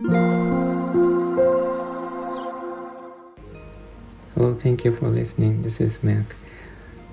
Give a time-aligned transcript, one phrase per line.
[0.00, 0.14] Hello,
[4.54, 5.64] thank you for listening.
[5.64, 6.36] This is Mac.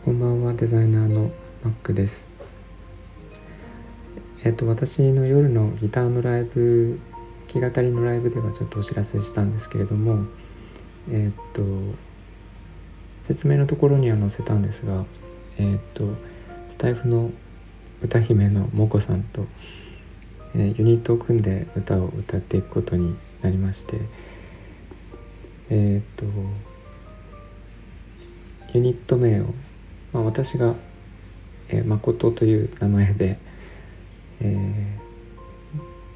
[0.04, 1.32] こんばんは、デザイナーの
[1.64, 2.28] Mac です。
[4.44, 7.00] えっと、私の夜のギターのライブ、
[7.52, 10.28] 弾き語りのライブではちょっとお知らせしたんですけれども、
[11.10, 11.64] えっと、
[13.24, 15.06] 説明のところには載せたんですが、
[15.58, 16.14] えっと、
[16.70, 17.32] スタイフの
[18.04, 19.48] 歌姫のもこさんと、
[20.58, 24.00] え、ユニットを組んで歌を歌っていくことになりまして
[25.70, 26.26] えっ、と
[28.74, 29.54] ユニット名を、
[30.14, 30.76] まあ、私が、
[31.70, 33.38] えー、誠という名前で、
[34.42, 34.98] え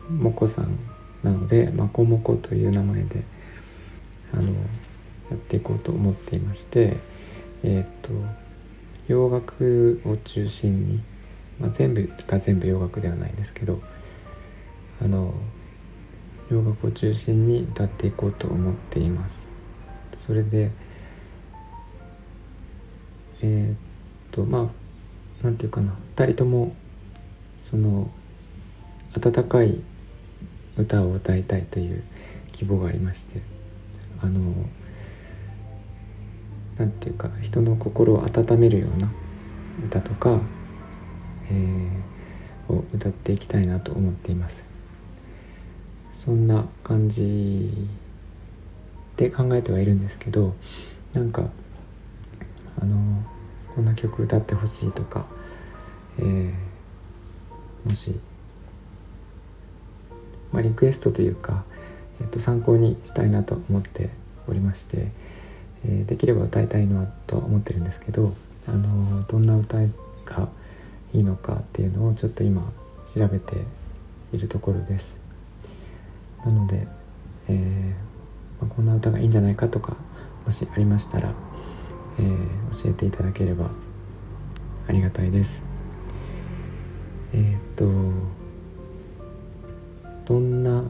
[0.10, 0.78] ー、もこさん
[1.24, 3.24] なのでまこもこという名前で
[4.34, 4.50] あのや
[5.36, 6.98] っていこうと思っていまして
[7.64, 8.12] えっ、と
[9.08, 11.04] 洋楽を中心に、
[11.60, 13.82] まあ、全部が全部洋楽ではないんですけど
[15.02, 15.34] あの
[16.50, 19.48] 洋楽を中心に歌っていこうと思っています。
[20.26, 20.72] それで
[23.42, 23.78] えー、っ
[24.32, 24.70] とま
[25.42, 25.94] あなんていうかな。
[26.16, 26.76] 2人とも
[27.62, 28.10] その
[29.16, 29.80] 温かい
[30.78, 32.04] 歌を歌いたいという
[32.52, 33.42] 希望がありまして
[34.22, 34.54] あの
[36.78, 39.10] なんていうか人の心を温めるような
[39.86, 40.40] 歌とか、
[41.50, 44.66] えー、を歌っていきたいなと思っています。
[46.20, 47.72] そんな感じ
[49.16, 50.54] で考えてはいるんですけど
[51.14, 51.44] なんか
[52.82, 53.24] あの
[53.74, 55.26] こんな曲歌ってほしいとか、
[56.20, 56.54] えー、
[57.88, 58.20] もし、
[60.52, 61.64] まあ、リクエストというか、
[62.20, 64.10] えー、と参考にしたいなと思って
[64.48, 65.12] おりまして、
[65.86, 68.34] えー、できれば歌いたいのはとは思ってるんですけど、
[68.68, 70.50] あのどんな歌が
[71.14, 72.70] いいのかっていうのをちょっと今
[73.14, 73.56] 調べて
[74.34, 75.19] いるところです。
[79.00, 79.96] 歌がいいんじゃないかとか
[80.46, 81.34] もしありましたら、
[82.20, 83.70] えー、教えていただければ
[84.88, 85.62] ありがたいです。
[87.34, 87.86] えー、っと
[90.26, 90.84] どんな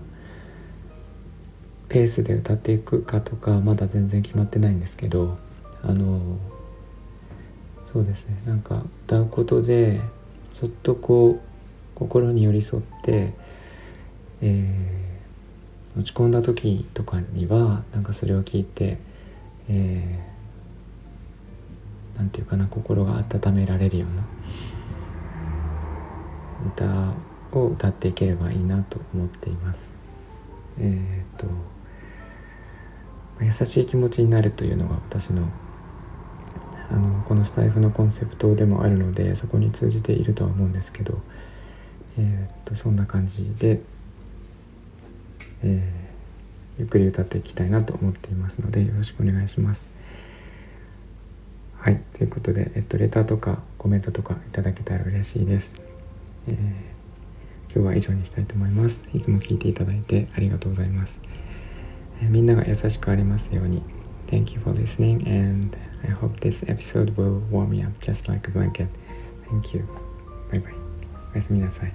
[1.87, 5.37] ペースで歌っていくかとかまだ全然決まってないんですけど
[5.83, 6.37] あの
[7.91, 9.99] そうですねなんか歌うことで
[10.53, 11.39] そっとこう
[11.95, 13.33] 心に寄り添って、
[14.41, 15.08] えー
[15.97, 18.99] 落ち込んだ時とかにはなんかそれを聞いて、
[19.67, 24.23] えー、なんていうかな心が温められるような
[26.75, 27.13] 歌
[27.57, 29.91] を歌っていければいいなと思っています。
[30.79, 31.47] えっ、と
[33.41, 35.49] 優しい気持ちになるというのが私の
[36.91, 41.19] あのこのスタイフのコンセプトでもあるのでそこに通じているとは思うんですけど、
[42.17, 43.81] えーとそんな感じで
[45.63, 49.89] えー、ゆっくり歌っていきたいなと思っていますのでよろしくお願いします。
[51.77, 55.75] はい、ということで、えっと、レターとかコメントとかいただけたら嬉しいです。
[56.47, 59.01] えー、今日は以上にしたいと思います。
[59.13, 61.19] いつも聞いていただいてありがとうございます。
[62.21, 63.81] えー、みんなが優しくありますように。
[64.27, 68.53] Thank you for listening and I hope this episode will warm me up just like a
[68.53, 68.87] blanket.
[69.49, 69.85] Thank you.
[70.51, 70.73] バイバイ。
[71.33, 71.93] おやすみなさい。